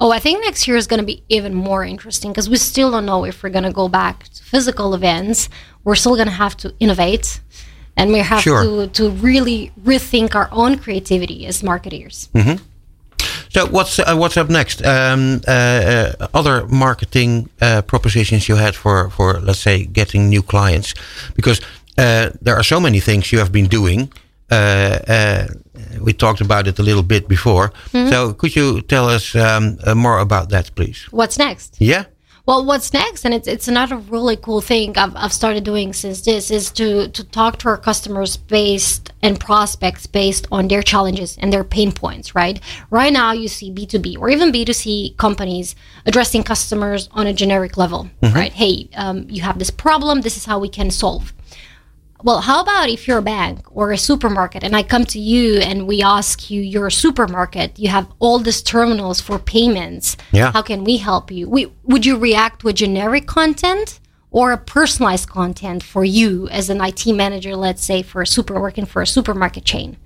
Oh, 0.00 0.10
I 0.10 0.18
think 0.20 0.40
next 0.44 0.66
year 0.66 0.76
is 0.76 0.86
going 0.88 1.00
to 1.00 1.06
be 1.06 1.22
even 1.28 1.54
more 1.54 1.84
interesting 1.84 2.32
because 2.32 2.50
we 2.50 2.56
still 2.56 2.90
don't 2.90 3.04
know 3.06 3.24
if 3.24 3.42
we're 3.42 3.52
going 3.52 3.64
to 3.64 3.72
go 3.72 3.88
back 3.88 4.24
to 4.24 4.42
physical 4.42 4.94
events. 4.94 5.48
We're 5.84 5.94
still 5.96 6.16
going 6.16 6.28
to 6.28 6.34
have 6.34 6.56
to 6.56 6.74
innovate 6.80 7.40
and 7.96 8.10
we 8.12 8.18
have 8.20 8.42
Sure. 8.42 8.64
to, 8.64 8.86
to 8.88 9.10
really 9.10 9.70
rethink 9.84 10.34
our 10.34 10.48
own 10.50 10.78
creativity 10.78 11.46
as 11.46 11.62
marketers. 11.62 12.28
So, 13.48 13.66
what's 13.66 13.98
uh, 13.98 14.16
what's 14.16 14.36
up 14.36 14.48
next? 14.48 14.82
Um, 14.84 15.40
uh, 15.46 15.50
uh, 15.50 16.28
other 16.34 16.66
marketing 16.68 17.48
uh, 17.60 17.82
propositions 17.82 18.48
you 18.48 18.56
had 18.56 18.74
for 18.74 19.10
for 19.10 19.40
let's 19.40 19.60
say 19.60 19.84
getting 19.92 20.28
new 20.28 20.42
clients, 20.42 20.94
because 21.34 21.60
uh, 21.98 22.30
there 22.40 22.54
are 22.54 22.64
so 22.64 22.80
many 22.80 23.00
things 23.00 23.30
you 23.32 23.38
have 23.38 23.50
been 23.52 23.68
doing. 23.68 24.12
Uh, 24.50 24.54
uh, 25.08 25.46
we 26.00 26.12
talked 26.12 26.40
about 26.40 26.66
it 26.66 26.78
a 26.78 26.82
little 26.82 27.02
bit 27.02 27.26
before. 27.28 27.72
So, 27.92 28.34
could 28.34 28.54
you 28.54 28.82
tell 28.82 29.08
us 29.08 29.34
um, 29.34 29.78
uh, 29.86 29.94
more 29.94 30.18
about 30.20 30.48
that, 30.50 30.74
please? 30.74 31.06
What's 31.10 31.38
next? 31.38 31.76
Yeah. 31.80 32.04
Well, 32.44 32.64
what's 32.64 32.92
next, 32.92 33.24
and 33.24 33.32
it's 33.32 33.46
it's 33.46 33.68
another 33.68 33.96
really 33.96 34.36
cool 34.36 34.60
thing 34.60 34.98
I've, 34.98 35.14
I've 35.14 35.32
started 35.32 35.62
doing 35.62 35.92
since 35.92 36.22
this 36.22 36.50
is 36.50 36.72
to 36.72 37.06
to 37.08 37.22
talk 37.22 37.58
to 37.58 37.68
our 37.68 37.76
customers 37.76 38.36
based 38.36 39.12
and 39.22 39.38
prospects 39.38 40.08
based 40.08 40.48
on 40.50 40.66
their 40.66 40.82
challenges 40.82 41.38
and 41.38 41.52
their 41.52 41.62
pain 41.62 41.92
points. 41.92 42.34
Right, 42.34 42.60
right 42.90 43.12
now 43.12 43.30
you 43.30 43.46
see 43.46 43.70
B 43.70 43.86
two 43.86 44.00
B 44.00 44.16
or 44.16 44.28
even 44.28 44.50
B 44.50 44.64
two 44.64 44.72
C 44.72 45.14
companies 45.18 45.76
addressing 46.04 46.42
customers 46.42 47.08
on 47.12 47.28
a 47.28 47.32
generic 47.32 47.76
level. 47.76 48.10
Right, 48.34 48.52
hey, 48.52 48.88
um, 48.96 49.26
you 49.30 49.42
have 49.42 49.60
this 49.60 49.70
problem. 49.70 50.22
This 50.22 50.36
is 50.36 50.44
how 50.44 50.58
we 50.58 50.68
can 50.68 50.90
solve. 50.90 51.32
Well, 52.22 52.40
how 52.40 52.62
about 52.62 52.88
if 52.88 53.08
you're 53.08 53.18
a 53.18 53.22
bank 53.22 53.66
or 53.70 53.90
a 53.90 53.98
supermarket 53.98 54.62
and 54.62 54.76
I 54.76 54.82
come 54.82 55.04
to 55.06 55.18
you 55.18 55.58
and 55.58 55.86
we 55.86 56.02
ask 56.02 56.50
you, 56.50 56.60
you're 56.60 56.86
a 56.86 56.92
supermarket, 56.92 57.78
you 57.78 57.88
have 57.88 58.06
all 58.20 58.38
these 58.38 58.62
terminals 58.62 59.20
for 59.20 59.38
payments. 59.38 60.16
Yeah. 60.30 60.52
How 60.52 60.62
can 60.62 60.84
we 60.84 60.98
help 60.98 61.30
you? 61.30 61.48
We, 61.48 61.72
would 61.82 62.06
you 62.06 62.16
react 62.16 62.62
with 62.64 62.76
generic 62.76 63.26
content 63.26 63.98
or 64.30 64.52
a 64.52 64.58
personalized 64.58 65.28
content 65.28 65.82
for 65.82 66.04
you 66.04 66.48
as 66.48 66.70
an 66.70 66.80
IT 66.80 67.06
manager, 67.06 67.56
let's 67.56 67.84
say, 67.84 68.02
for 68.02 68.22
a 68.22 68.26
super 68.26 68.60
working 68.60 68.86
for 68.86 69.02
a 69.02 69.06
supermarket 69.06 69.64
chain? 69.64 69.96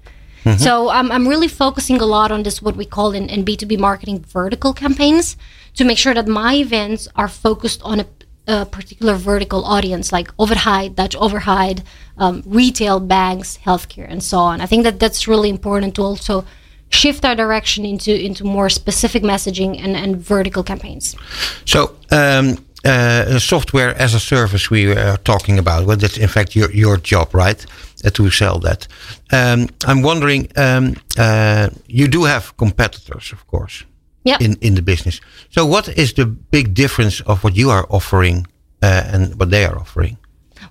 Mm-hmm. 0.46 0.58
So 0.58 0.90
I'm, 0.90 1.10
I'm 1.10 1.26
really 1.26 1.48
focusing 1.48 2.00
a 2.00 2.06
lot 2.06 2.30
on 2.30 2.44
this, 2.44 2.62
what 2.62 2.76
we 2.76 2.84
call 2.84 3.12
in, 3.12 3.28
in 3.28 3.44
B2B 3.44 3.78
marketing 3.78 4.20
vertical 4.20 4.72
campaigns 4.72 5.36
to 5.74 5.84
make 5.84 5.98
sure 5.98 6.14
that 6.14 6.28
my 6.28 6.54
events 6.54 7.08
are 7.16 7.28
focused 7.28 7.82
on 7.82 8.00
a, 8.00 8.06
a 8.46 8.64
particular 8.66 9.14
vertical 9.14 9.64
audience 9.64 10.12
like 10.12 10.28
overheid, 10.36 10.94
Dutch 10.94 11.16
overheid, 11.16 11.82
um, 12.18 12.42
retail, 12.46 13.00
banks, 13.00 13.58
healthcare, 13.64 14.06
and 14.08 14.22
so 14.22 14.38
on. 14.38 14.60
I 14.60 14.66
think 14.66 14.84
that 14.84 15.00
that's 15.00 15.26
really 15.26 15.50
important 15.50 15.94
to 15.96 16.02
also 16.02 16.44
shift 16.88 17.24
our 17.24 17.34
direction 17.34 17.84
into, 17.84 18.14
into 18.14 18.44
more 18.44 18.68
specific 18.68 19.22
messaging 19.22 19.82
and, 19.82 19.96
and 19.96 20.16
vertical 20.16 20.62
campaigns. 20.62 21.16
So, 21.64 21.96
um, 22.10 22.64
uh, 22.84 23.38
software 23.40 23.96
as 24.00 24.14
a 24.14 24.20
service 24.20 24.70
we 24.70 24.92
are 24.92 25.16
talking 25.16 25.58
about. 25.58 25.86
Well, 25.86 25.96
that's 25.96 26.18
in 26.18 26.28
fact 26.28 26.54
your 26.54 26.70
your 26.70 26.98
job, 26.98 27.34
right? 27.34 27.66
uh, 28.04 28.10
to 28.10 28.30
sell 28.30 28.58
that. 28.60 28.86
Um, 29.32 29.68
I'm 29.84 30.02
wondering, 30.02 30.48
um, 30.56 30.94
uh, 31.18 31.70
you 31.86 32.08
do 32.08 32.24
have 32.24 32.56
competitors, 32.56 33.32
of 33.32 33.46
course, 33.46 33.84
Yeah. 34.26 34.38
in 34.40 34.56
in 34.60 34.74
the 34.74 34.82
business. 34.82 35.20
So, 35.50 35.64
what 35.64 35.88
is 35.88 36.12
the 36.12 36.26
big 36.26 36.74
difference 36.74 37.22
of 37.26 37.42
what 37.42 37.54
you 37.56 37.70
are 37.70 37.86
offering 37.88 38.46
uh, 38.82 39.12
and 39.12 39.34
what 39.38 39.50
they 39.50 39.64
are 39.64 39.78
offering? 39.78 40.16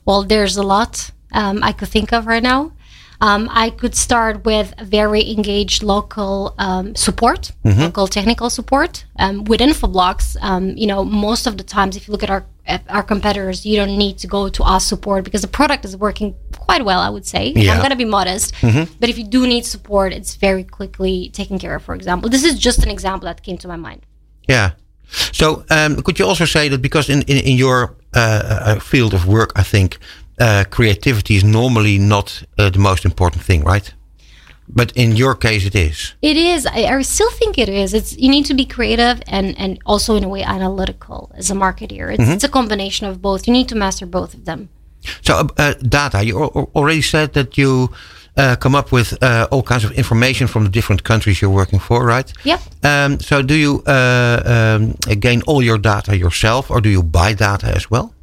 Well, 0.05 0.23
there's 0.27 0.57
a 0.57 0.63
lot 0.63 1.11
um, 1.31 1.63
I 1.63 1.71
could 1.73 1.89
think 1.89 2.13
of 2.13 2.27
right 2.27 2.43
now. 2.43 2.71
Um, 3.21 3.49
I 3.51 3.69
could 3.69 3.95
start 3.95 4.45
with 4.45 4.73
very 4.81 5.31
engaged 5.31 5.83
local 5.83 6.53
um, 6.57 6.95
support, 6.95 7.51
local 7.63 8.07
technical 8.07 8.49
support 8.49 9.05
um, 9.17 9.43
with 9.45 9.61
Infoblox. 9.61 10.37
Um, 10.41 10.75
you 10.77 10.87
know, 10.87 11.03
most 11.05 11.47
of 11.47 11.57
the 11.57 11.63
times, 11.63 11.95
if 11.95 12.07
you 12.07 12.11
look 12.11 12.23
at 12.23 12.29
our 12.29 12.45
at 12.67 12.83
our 12.89 13.03
competitors, 13.03 13.65
you 13.65 13.75
don't 13.77 13.95
need 13.97 14.17
to 14.17 14.27
go 14.27 14.49
to 14.49 14.63
us 14.63 14.85
support 14.85 15.23
because 15.23 15.41
the 15.41 15.47
product 15.47 15.85
is 15.85 15.95
working 15.95 16.35
quite 16.57 16.83
well. 16.83 16.99
I 16.99 17.09
would 17.09 17.25
say. 17.25 17.53
Yeah. 17.55 17.73
I'm 17.73 17.81
gonna 17.81 17.95
be 17.95 18.05
modest, 18.05 18.53
but 18.99 19.09
if 19.09 19.17
you 19.17 19.25
do 19.25 19.47
need 19.47 19.65
support, 19.65 20.13
it's 20.13 20.35
very 20.35 20.63
quickly 20.63 21.29
taken 21.29 21.59
care 21.59 21.75
of. 21.75 21.83
For 21.83 21.95
example, 21.95 22.29
this 22.29 22.43
is 22.43 22.59
just 22.59 22.83
an 22.83 22.89
example 22.89 23.27
that 23.27 23.43
came 23.43 23.57
to 23.59 23.67
my 23.67 23.77
mind. 23.77 24.05
Yeah. 24.47 24.71
So, 25.31 25.63
um, 25.69 26.01
could 26.01 26.19
you 26.19 26.25
also 26.25 26.45
say 26.45 26.69
that 26.69 26.81
because 26.81 27.09
in 27.09 27.21
in, 27.23 27.37
in 27.37 27.57
your 27.57 27.95
uh, 28.15 28.19
uh, 28.19 28.79
field 28.79 29.13
of 29.13 29.27
work, 29.27 29.51
I 29.55 29.63
think 29.63 29.97
uh, 30.39 30.63
creativity 30.69 31.35
is 31.35 31.43
normally 31.43 31.97
not 31.97 32.43
uh, 32.57 32.69
the 32.69 32.79
most 32.79 33.05
important 33.05 33.43
thing, 33.43 33.63
right? 33.63 33.93
But 34.67 34.91
in 34.95 35.15
your 35.15 35.35
case, 35.35 35.65
it 35.65 35.75
is. 35.75 36.15
It 36.21 36.37
is. 36.37 36.65
I, 36.65 36.85
I 36.97 37.01
still 37.03 37.31
think 37.31 37.57
it 37.57 37.69
is. 37.69 37.93
It's 37.93 38.17
you 38.17 38.29
need 38.29 38.45
to 38.45 38.53
be 38.55 38.65
creative 38.65 39.21
and 39.27 39.55
and 39.59 39.77
also 39.85 40.15
in 40.15 40.23
a 40.23 40.27
way 40.27 40.43
analytical 40.43 41.31
as 41.37 41.51
a 41.51 41.53
marketeer. 41.53 42.11
It's, 42.13 42.29
it's 42.29 42.43
a 42.43 42.49
combination 42.49 43.07
of 43.07 43.21
both. 43.21 43.47
You 43.47 43.53
need 43.53 43.69
to 43.69 43.75
master 43.75 44.07
both 44.07 44.33
of 44.33 44.45
them. 44.45 44.69
So, 45.21 45.35
uh, 45.35 45.47
uh, 45.57 45.73
data. 45.73 46.23
You 46.23 46.41
al- 46.43 46.51
al- 46.55 46.69
already 46.73 47.01
said 47.03 47.33
that 47.33 47.57
you 47.57 47.89
uh, 48.37 48.55
come 48.55 48.73
up 48.75 48.91
with 48.91 49.21
uh, 49.21 49.47
all 49.51 49.61
kinds 49.61 49.83
of 49.83 49.91
information 49.91 50.47
from 50.47 50.63
the 50.63 50.69
different 50.69 51.03
countries 51.03 51.41
you're 51.41 51.51
working 51.51 51.79
for, 51.79 52.03
right? 52.03 52.33
Yep. 52.43 52.59
Um, 52.83 53.19
so, 53.19 53.43
do 53.43 53.53
you 53.53 53.83
uh, 53.85 54.41
um, 54.45 54.95
gain 55.19 55.43
all 55.43 55.61
your 55.61 55.77
data 55.77 56.17
yourself, 56.17 56.71
or 56.71 56.81
do 56.81 56.89
you 56.89 57.03
buy 57.03 57.35
data 57.35 57.67
as 57.67 57.91
well? 57.91 58.14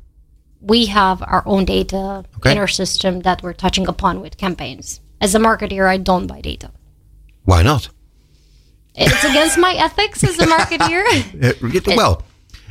We 0.62 0.87
have 0.87 1.23
our 1.23 1.42
own 1.47 1.64
data 1.64 2.25
Okay. 2.38 2.52
in 2.52 2.59
our 2.59 2.69
system 2.69 3.21
that 3.21 3.42
we're 3.42 3.52
touching 3.64 3.88
upon 3.88 4.21
with 4.21 4.37
campaigns. 4.37 5.00
As 5.21 5.35
a 5.35 5.38
marketer, 5.38 5.87
I 5.88 5.99
don't 5.99 6.26
buy 6.26 6.40
data. 6.40 6.71
Why 7.45 7.62
not? 7.62 7.88
It's 8.95 9.25
against 9.25 9.59
my 9.59 9.75
ethics 9.75 10.23
as 10.25 10.38
a 10.38 10.47
marketeer. 10.47 11.02
Uh, 11.42 11.95
well, 11.97 12.23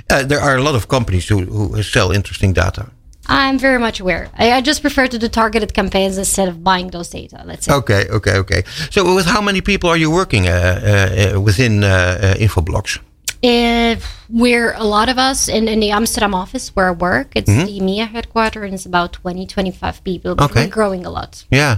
uh, 0.10 0.24
there 0.24 0.40
are 0.40 0.56
a 0.56 0.62
lot 0.62 0.76
of 0.76 0.88
companies 0.88 1.28
who, 1.28 1.42
who 1.46 1.84
sell 1.84 2.12
interesting 2.12 2.54
data. 2.54 2.92
I'm 3.28 3.58
very 3.60 3.80
much 3.80 4.00
aware. 4.00 4.30
I, 4.38 4.52
I 4.54 4.62
just 4.62 4.82
prefer 4.82 5.08
to 5.08 5.18
do 5.18 5.28
targeted 5.28 5.74
campaigns 5.74 6.18
instead 6.18 6.48
of 6.48 6.64
buying 6.64 6.88
those 6.90 7.10
data. 7.10 7.42
Let's 7.46 7.66
say. 7.66 7.74
Okay, 7.74 8.08
okay, 8.10 8.38
okay. 8.38 8.64
So, 8.90 9.16
with 9.16 9.26
how 9.26 9.42
many 9.42 9.62
people 9.62 9.90
are 9.90 9.98
you 9.98 10.12
working 10.12 10.48
uh, 10.48 10.52
uh, 10.52 11.36
uh, 11.36 11.42
within 11.42 11.84
uh, 11.84 11.88
uh, 11.88 12.34
Infoblox? 12.36 13.00
If 13.44 14.26
we're 14.30 14.74
a 14.74 14.84
lot 14.84 15.10
of 15.10 15.18
us 15.18 15.48
in, 15.48 15.68
in 15.68 15.80
the 15.80 15.92
Amsterdam 15.92 16.34
office 16.36 16.70
where 16.76 16.90
I 16.90 16.92
work, 16.92 17.32
it's 17.36 17.48
the 17.48 17.80
EMEA 17.80 18.08
headquarters, 18.08 18.64
and 18.66 18.74
it's 18.74 18.86
about 18.86 19.14
20, 19.14 19.48
25 19.48 20.04
people. 20.04 20.36
But 20.36 20.52
Okay. 20.52 20.66
we're 20.66 20.72
growing 20.72 21.06
a 21.06 21.10
lot. 21.10 21.46
Yeah. 21.50 21.78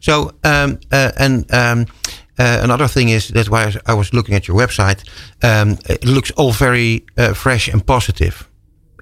So, 0.00 0.32
um, 0.44 0.78
uh, 0.92 1.12
and 1.18 1.50
um, 1.54 1.86
uh, 2.38 2.60
another 2.62 2.88
thing 2.88 3.08
is 3.10 3.28
that's 3.28 3.48
why 3.50 3.72
I 3.86 3.94
was 3.94 4.12
looking 4.12 4.34
at 4.34 4.46
your 4.46 4.56
website, 4.56 5.02
um, 5.42 5.78
it 5.88 6.04
looks 6.04 6.30
all 6.32 6.52
very 6.52 7.04
uh, 7.16 7.34
fresh 7.34 7.68
and 7.68 7.84
positive. 7.86 8.48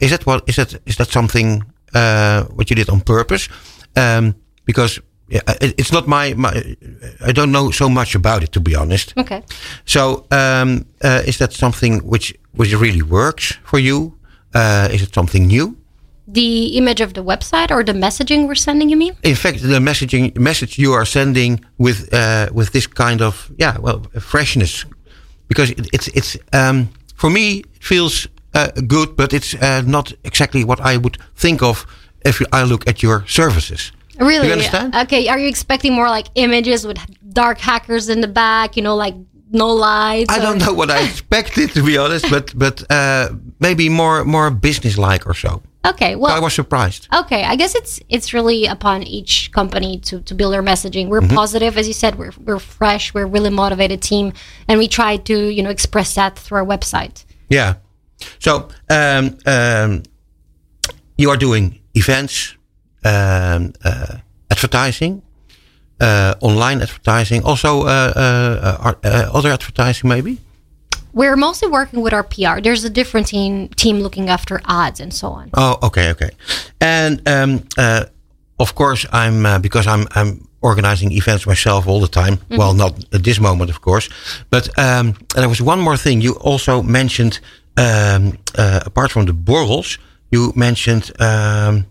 Is 0.00 0.10
that 0.10 0.24
what 0.26 0.48
is 0.48 0.56
that 0.56 0.80
is 0.86 0.96
that 0.96 1.08
something 1.10 1.64
uh, 1.94 2.44
what 2.54 2.70
you 2.70 2.76
did 2.76 2.88
on 2.90 3.00
purpose? 3.00 3.48
Um, 3.96 4.34
because 4.64 5.00
yeah, 5.28 5.40
it's 5.60 5.92
not 5.92 6.06
my, 6.06 6.34
my 6.34 6.76
I 7.20 7.32
don't 7.32 7.52
know 7.52 7.70
so 7.70 7.88
much 7.88 8.14
about 8.14 8.42
it 8.42 8.52
to 8.52 8.60
be 8.60 8.74
honest. 8.74 9.12
Okay. 9.16 9.42
So, 9.84 10.26
um, 10.30 10.86
uh, 11.04 11.22
is 11.26 11.36
that 11.38 11.52
something 11.52 11.98
which 11.98 12.34
which 12.52 12.72
really 12.72 13.02
works 13.02 13.58
for 13.62 13.78
you? 13.78 14.18
Uh, 14.54 14.88
is 14.90 15.02
it 15.02 15.14
something 15.14 15.46
new? 15.46 15.76
The 16.26 16.76
image 16.76 17.00
of 17.00 17.12
the 17.12 17.22
website 17.22 17.70
or 17.70 17.84
the 17.84 17.92
messaging 17.92 18.48
we're 18.48 18.54
sending, 18.54 18.90
you 18.90 18.96
mean? 18.96 19.14
In 19.22 19.34
fact, 19.34 19.62
the 19.62 19.80
messaging 19.80 20.36
message 20.36 20.78
you 20.78 20.92
are 20.92 21.06
sending 21.06 21.64
with 21.78 22.12
uh, 22.12 22.48
with 22.52 22.70
this 22.72 22.86
kind 22.86 23.20
of 23.20 23.50
yeah, 23.58 23.78
well, 23.78 24.02
freshness, 24.20 24.86
because 25.48 25.70
it, 25.70 25.88
it's 25.92 26.08
it's 26.08 26.36
um, 26.52 26.88
for 27.14 27.30
me 27.30 27.58
it 27.58 27.84
feels 27.84 28.28
uh, 28.54 28.68
good, 28.86 29.14
but 29.16 29.32
it's 29.32 29.54
uh, 29.54 29.82
not 29.86 30.12
exactly 30.24 30.64
what 30.64 30.80
I 30.80 30.96
would 30.96 31.18
think 31.36 31.62
of 31.62 31.86
if 32.24 32.42
I 32.52 32.64
look 32.64 32.88
at 32.88 33.02
your 33.02 33.24
services. 33.26 33.92
Really? 34.18 34.46
You 34.48 34.52
understand? 34.52 34.94
Okay. 34.94 35.28
Are 35.28 35.38
you 35.38 35.48
expecting 35.48 35.94
more 35.94 36.08
like 36.08 36.28
images 36.34 36.86
with 36.86 36.98
dark 37.32 37.58
hackers 37.58 38.08
in 38.08 38.20
the 38.20 38.28
back? 38.28 38.76
You 38.76 38.82
know, 38.82 38.96
like 38.96 39.14
no 39.50 39.68
lights. 39.68 40.32
I 40.32 40.38
or- 40.38 40.42
don't 40.42 40.58
know 40.58 40.72
what 40.72 40.90
I 40.90 41.02
expected 41.08 41.70
to 41.72 41.84
be 41.84 41.96
honest, 41.98 42.28
but 42.30 42.52
but 42.56 42.90
uh, 42.90 43.30
maybe 43.60 43.88
more 43.88 44.24
more 44.24 44.50
business 44.50 44.98
like 44.98 45.26
or 45.26 45.34
so. 45.34 45.62
Okay. 45.84 46.16
Well, 46.16 46.34
I 46.34 46.40
was 46.40 46.54
surprised. 46.54 47.08
Okay, 47.14 47.44
I 47.44 47.56
guess 47.56 47.74
it's 47.74 48.00
it's 48.08 48.34
really 48.34 48.66
upon 48.66 49.04
each 49.04 49.52
company 49.52 49.98
to, 50.00 50.20
to 50.22 50.34
build 50.34 50.52
their 50.52 50.62
messaging. 50.62 51.08
We're 51.08 51.22
positive, 51.22 51.78
as 51.78 51.86
you 51.86 51.94
said. 51.94 52.16
We're 52.16 52.32
we're 52.44 52.58
fresh. 52.58 53.14
We're 53.14 53.22
a 53.22 53.26
really 53.26 53.50
motivated 53.50 54.02
team, 54.02 54.32
and 54.66 54.78
we 54.78 54.88
try 54.88 55.16
to 55.16 55.48
you 55.48 55.62
know 55.62 55.70
express 55.70 56.14
that 56.16 56.38
through 56.38 56.58
our 56.58 56.66
website. 56.66 57.24
Yeah. 57.48 57.76
So 58.40 58.68
um, 58.90 59.38
um, 59.46 60.02
you 61.16 61.30
are 61.30 61.36
doing 61.36 61.78
events, 61.94 62.56
advertising, 63.04 65.22
uh, 66.00 66.34
online 66.40 66.82
advertising, 66.82 67.44
also 67.44 67.82
uh, 67.82 67.84
uh, 67.84 68.84
uh, 68.84 68.94
uh, 69.04 69.30
other 69.32 69.50
advertising, 69.50 70.08
maybe. 70.08 70.38
We're 71.12 71.36
mostly 71.36 71.68
working 71.68 72.02
with 72.02 72.12
our 72.12 72.22
PR. 72.22 72.60
There's 72.60 72.84
a 72.84 72.90
different 72.90 73.26
team 73.26 73.68
team 73.68 74.00
looking 74.00 74.28
after 74.28 74.60
ads 74.66 75.00
and 75.00 75.12
so 75.12 75.28
on. 75.28 75.50
Oh, 75.54 75.78
okay, 75.82 76.10
okay. 76.10 76.30
And 76.80 77.26
um, 77.28 77.64
uh, 77.76 78.04
of 78.58 78.74
course, 78.74 79.06
I'm 79.12 79.46
uh, 79.46 79.58
because 79.58 79.86
I'm 79.86 80.06
I'm 80.14 80.46
organizing 80.60 81.12
events 81.12 81.46
myself 81.46 81.88
all 81.88 82.00
the 82.00 82.08
time. 82.08 82.38
Well, 82.50 82.74
not 82.74 83.04
at 83.12 83.24
this 83.24 83.40
moment, 83.40 83.70
of 83.70 83.80
course, 83.80 84.08
but 84.50 84.68
um, 84.78 85.14
there 85.34 85.48
was 85.48 85.60
one 85.60 85.80
more 85.80 85.96
thing. 85.96 86.20
You 86.20 86.34
also 86.34 86.82
mentioned, 86.82 87.40
um, 87.76 88.38
uh, 88.56 88.80
apart 88.84 89.10
from 89.10 89.26
the 89.26 89.32
borrels, 89.32 89.98
you 90.30 90.52
mentioned 90.54 91.10
um, 91.20 91.86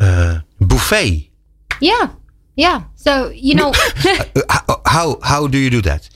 uh, 0.00 0.40
buffet. 0.60 1.30
Yeah, 1.80 2.10
yeah. 2.56 2.82
So 2.94 3.30
you 3.30 3.54
know, 3.54 3.72
Uh, 4.04 4.42
how, 4.48 4.80
how 4.86 5.18
how 5.22 5.46
do 5.46 5.58
you 5.58 5.70
do 5.70 5.80
that? 5.82 6.08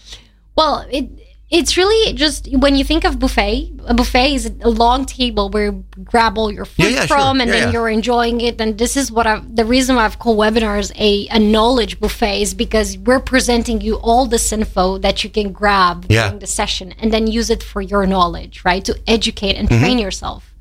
well, 0.57 0.87
it 0.91 1.09
it's 1.51 1.77
really 1.77 2.13
just 2.15 2.47
when 2.59 2.77
you 2.77 2.85
think 2.85 3.05
of 3.05 3.19
buffet. 3.19 3.73
A 3.87 3.95
buffet 3.95 4.35
is 4.35 4.53
a 4.63 4.69
long 4.71 5.05
table 5.05 5.49
where 5.51 5.65
you 5.73 5.85
grab 6.05 6.39
all 6.39 6.53
your 6.53 6.65
food 6.65 6.85
Yeah, 6.85 6.91
yeah, 6.91 7.07
sure. 7.07 7.17
from, 7.19 7.41
and 7.41 7.51
Yeah, 7.51 7.59
then 7.61 7.73
you're 7.73 7.89
enjoying 7.89 8.41
it. 8.41 8.61
And 8.61 8.79
this 8.79 8.97
is 8.97 9.11
what 9.11 9.27
I've 9.27 9.57
the 9.57 9.65
reason 9.65 9.97
why 9.97 10.05
I've 10.05 10.19
called 10.21 10.39
webinars 10.39 10.93
a, 10.97 11.27
a 11.29 11.41
knowledge 11.41 11.99
buffet 11.99 12.41
is 12.43 12.55
because 12.55 12.97
we're 12.99 13.19
presenting 13.21 13.81
you 13.81 13.97
all 13.97 14.27
this 14.27 14.53
info 14.53 14.99
that 14.99 15.25
you 15.25 15.31
can 15.31 15.51
grab 15.51 16.07
during 16.07 16.39
the 16.39 16.47
session, 16.47 16.93
and 17.01 17.13
then 17.13 17.27
use 17.27 17.51
it 17.51 17.63
for 17.65 17.81
your 17.83 18.07
knowledge, 18.07 18.63
right? 18.65 18.85
To 18.85 18.95
educate 19.09 19.57
and 19.57 19.69
Mm-hmm. 19.69 19.83
train 19.83 19.99
yourself. 19.99 20.55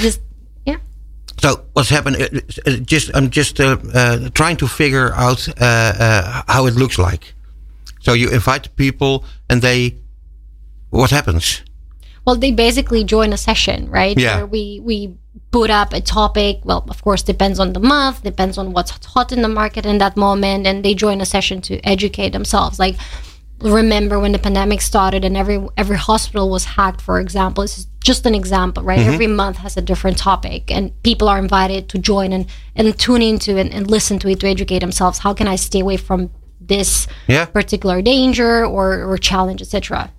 Just 0.00 0.20
yeah. 0.20 0.23
So 1.40 1.64
what's 1.72 1.88
happened? 1.90 2.16
uh, 2.16 2.28
uh, 2.66 2.76
Just 2.84 3.10
I'm 3.14 3.30
just 3.30 3.60
uh, 3.60 3.76
uh, 3.92 4.30
trying 4.30 4.56
to 4.58 4.66
figure 4.66 5.12
out 5.14 5.48
uh, 5.48 5.64
uh, 5.64 6.42
how 6.48 6.66
it 6.66 6.74
looks 6.74 6.98
like. 6.98 7.34
So 8.00 8.12
you 8.12 8.30
invite 8.30 8.74
people, 8.76 9.24
and 9.48 9.62
they, 9.62 9.96
what 10.90 11.10
happens? 11.10 11.62
Well, 12.26 12.36
they 12.36 12.52
basically 12.52 13.04
join 13.04 13.32
a 13.32 13.36
session, 13.36 13.90
right? 13.90 14.18
Yeah. 14.18 14.36
Where 14.36 14.46
we 14.46 14.80
we 14.82 15.16
put 15.50 15.70
up 15.70 15.92
a 15.92 16.00
topic. 16.00 16.60
Well, 16.64 16.84
of 16.88 17.02
course, 17.02 17.22
depends 17.22 17.58
on 17.58 17.72
the 17.72 17.80
month, 17.80 18.22
depends 18.22 18.58
on 18.58 18.72
what's 18.72 18.90
hot 19.06 19.32
in 19.32 19.42
the 19.42 19.48
market 19.48 19.86
in 19.86 19.98
that 19.98 20.16
moment, 20.16 20.66
and 20.66 20.84
they 20.84 20.94
join 20.94 21.20
a 21.20 21.26
session 21.26 21.60
to 21.62 21.78
educate 21.80 22.30
themselves. 22.30 22.78
Like, 22.78 22.96
remember 23.60 24.18
when 24.18 24.32
the 24.32 24.38
pandemic 24.38 24.80
started 24.80 25.24
and 25.24 25.36
every 25.36 25.58
every 25.76 25.96
hospital 25.96 26.50
was 26.50 26.64
hacked, 26.64 27.00
for 27.00 27.20
example. 27.20 27.64
This 27.64 27.78
is 27.78 27.86
just 28.04 28.26
an 28.26 28.34
example, 28.34 28.82
right? 28.84 28.98
Mm-hmm. 29.00 29.14
Every 29.14 29.26
month 29.26 29.56
has 29.56 29.76
a 29.76 29.82
different 29.82 30.18
topic, 30.18 30.70
and 30.70 30.92
people 31.02 31.26
are 31.28 31.38
invited 31.38 31.88
to 31.88 31.98
join 31.98 32.32
and 32.32 32.46
and 32.76 32.96
tune 32.98 33.22
into 33.22 33.56
it 33.56 33.72
and 33.74 33.90
listen 33.90 34.18
to 34.20 34.28
it 34.28 34.38
to 34.40 34.46
educate 34.46 34.80
themselves. 34.80 35.18
How 35.18 35.32
can 35.34 35.48
I 35.48 35.56
stay 35.56 35.80
away 35.80 35.96
from 35.96 36.30
this 36.60 37.06
Yeah. 37.26 37.46
particular 37.46 38.02
danger 38.02 38.64
or 38.64 39.02
or 39.10 39.18
challenge, 39.18 39.60
etc. 39.62 40.10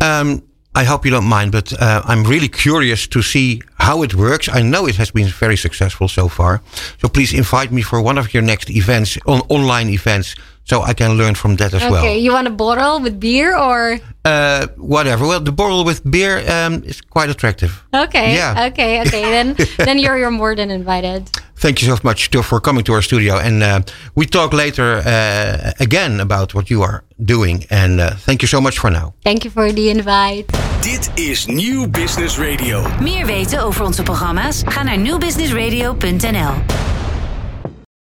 Um, 0.00 0.42
I 0.74 0.84
hope 0.84 1.04
you 1.04 1.12
don't 1.12 1.28
mind, 1.28 1.52
but 1.52 1.72
uh, 1.80 2.02
I'm 2.04 2.24
really 2.24 2.48
curious 2.48 3.06
to 3.08 3.22
see 3.22 3.62
how 3.78 4.02
it 4.02 4.14
works. 4.14 4.48
I 4.48 4.62
know 4.62 4.86
it 4.88 4.96
has 4.96 5.12
been 5.12 5.28
very 5.28 5.56
successful 5.56 6.08
so 6.08 6.28
far. 6.28 6.62
So 7.00 7.08
please 7.08 7.32
invite 7.32 7.70
me 7.70 7.82
for 7.82 8.02
one 8.02 8.18
of 8.18 8.34
your 8.34 8.42
next 8.42 8.70
events, 8.70 9.16
on 9.26 9.40
online 9.48 9.88
events, 9.88 10.34
so 10.64 10.82
I 10.82 10.94
can 10.94 11.16
learn 11.16 11.34
from 11.34 11.56
that 11.56 11.74
as 11.74 11.82
okay, 11.82 11.90
well. 11.90 12.04
Okay, 12.04 12.18
you 12.18 12.32
want 12.32 12.48
a 12.48 12.50
bottle 12.50 13.00
with 13.00 13.20
beer 13.20 13.56
or? 13.56 14.00
Uh, 14.24 14.66
whatever. 14.76 15.26
Well, 15.26 15.40
the 15.40 15.52
bottle 15.52 15.84
with 15.84 16.02
beer 16.10 16.38
um, 16.50 16.82
is 16.84 17.00
quite 17.02 17.28
attractive. 17.28 17.84
Okay. 17.92 18.34
Yeah. 18.34 18.68
Okay. 18.72 19.02
Okay. 19.02 19.22
then, 19.22 19.56
then 19.78 19.98
you're 19.98 20.18
you're 20.18 20.30
more 20.30 20.56
than 20.56 20.70
invited. 20.70 21.30
Thank 21.64 21.80
you 21.80 21.88
so 21.88 21.98
much 22.02 22.28
for 22.28 22.60
coming 22.60 22.84
to 22.84 22.92
our 22.92 23.02
studio, 23.02 23.38
and 23.38 23.62
uh, 23.62 23.80
we 24.14 24.26
talk 24.26 24.52
later 24.52 25.02
uh, 25.06 25.72
again 25.80 26.20
about 26.20 26.52
what 26.52 26.68
you 26.68 26.82
are 26.82 27.04
doing. 27.16 27.64
And 27.70 28.00
uh, 28.00 28.10
thank 28.26 28.42
you 28.42 28.48
so 28.48 28.60
much 28.60 28.78
for 28.78 28.90
now. 28.90 29.14
Thank 29.22 29.44
you 29.44 29.50
for 29.50 29.72
the 29.72 29.88
invite. 29.88 30.44
Dit 30.82 31.10
is 31.14 31.46
Nieuw 31.46 31.88
Business 31.88 32.38
Radio. 32.38 32.86
Meer 33.00 33.26
weten 33.26 33.62
over 33.62 33.84
onze 33.84 34.02
programma's? 34.02 34.62
Ga 34.64 34.82
naar 34.82 34.98
nieuwbusinessradio.nl. 34.98 36.93